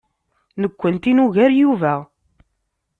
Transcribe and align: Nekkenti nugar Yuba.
Nekkenti 0.61 1.11
nugar 1.15 1.51
Yuba. 1.59 1.95